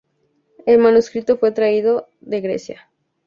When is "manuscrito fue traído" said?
0.79-2.07